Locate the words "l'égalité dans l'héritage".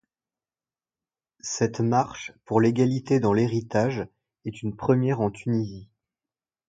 2.59-4.07